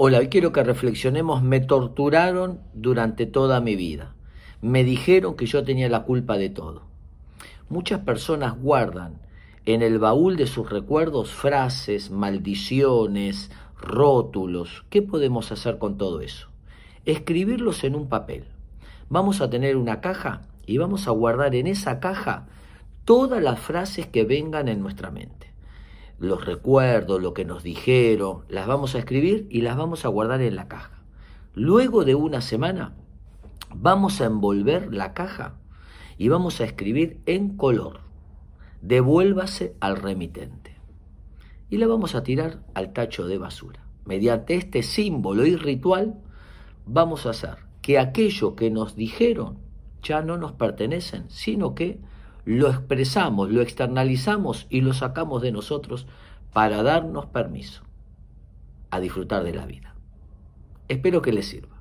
Hola, 0.00 0.18
hoy 0.18 0.28
quiero 0.28 0.52
que 0.52 0.62
reflexionemos, 0.62 1.42
me 1.42 1.58
torturaron 1.58 2.60
durante 2.72 3.26
toda 3.26 3.60
mi 3.60 3.74
vida. 3.74 4.14
Me 4.62 4.84
dijeron 4.84 5.34
que 5.34 5.46
yo 5.46 5.64
tenía 5.64 5.88
la 5.88 6.04
culpa 6.04 6.38
de 6.38 6.50
todo. 6.50 6.82
Muchas 7.68 8.02
personas 8.02 8.56
guardan 8.56 9.20
en 9.66 9.82
el 9.82 9.98
baúl 9.98 10.36
de 10.36 10.46
sus 10.46 10.70
recuerdos 10.70 11.32
frases, 11.32 12.12
maldiciones, 12.12 13.50
rótulos. 13.76 14.84
¿Qué 14.88 15.02
podemos 15.02 15.50
hacer 15.50 15.78
con 15.78 15.98
todo 15.98 16.20
eso? 16.20 16.46
Escribirlos 17.04 17.82
en 17.82 17.96
un 17.96 18.08
papel. 18.08 18.44
Vamos 19.08 19.40
a 19.40 19.50
tener 19.50 19.76
una 19.76 20.00
caja 20.00 20.42
y 20.64 20.78
vamos 20.78 21.08
a 21.08 21.10
guardar 21.10 21.56
en 21.56 21.66
esa 21.66 21.98
caja 21.98 22.46
todas 23.04 23.42
las 23.42 23.58
frases 23.58 24.06
que 24.06 24.22
vengan 24.22 24.68
en 24.68 24.80
nuestra 24.80 25.10
mente 25.10 25.48
los 26.18 26.44
recuerdos, 26.44 27.22
lo 27.22 27.32
que 27.32 27.44
nos 27.44 27.62
dijeron, 27.62 28.44
las 28.48 28.66
vamos 28.66 28.94
a 28.94 28.98
escribir 28.98 29.46
y 29.50 29.60
las 29.60 29.76
vamos 29.76 30.04
a 30.04 30.08
guardar 30.08 30.42
en 30.42 30.56
la 30.56 30.68
caja. 30.68 31.02
Luego 31.54 32.04
de 32.04 32.14
una 32.14 32.40
semana 32.40 32.94
vamos 33.74 34.20
a 34.20 34.26
envolver 34.26 34.92
la 34.92 35.14
caja 35.14 35.58
y 36.16 36.28
vamos 36.28 36.60
a 36.60 36.64
escribir 36.64 37.20
en 37.26 37.56
color, 37.56 38.00
devuélvase 38.82 39.76
al 39.80 39.96
remitente. 39.96 40.76
Y 41.70 41.76
la 41.76 41.86
vamos 41.86 42.14
a 42.14 42.22
tirar 42.22 42.62
al 42.74 42.92
tacho 42.92 43.26
de 43.26 43.38
basura. 43.38 43.84
Mediante 44.04 44.54
este 44.54 44.82
símbolo 44.82 45.46
y 45.46 45.54
ritual 45.54 46.18
vamos 46.86 47.26
a 47.26 47.30
hacer 47.30 47.58
que 47.82 47.98
aquello 47.98 48.56
que 48.56 48.70
nos 48.70 48.96
dijeron 48.96 49.58
ya 50.02 50.22
no 50.22 50.38
nos 50.38 50.52
pertenecen, 50.52 51.28
sino 51.28 51.74
que 51.74 52.00
lo 52.48 52.70
expresamos, 52.70 53.50
lo 53.50 53.60
externalizamos 53.60 54.66
y 54.70 54.80
lo 54.80 54.94
sacamos 54.94 55.42
de 55.42 55.52
nosotros 55.52 56.06
para 56.54 56.82
darnos 56.82 57.26
permiso 57.26 57.82
a 58.88 59.00
disfrutar 59.00 59.44
de 59.44 59.52
la 59.52 59.66
vida. 59.66 59.94
Espero 60.88 61.20
que 61.20 61.34
les 61.34 61.46
sirva. 61.46 61.77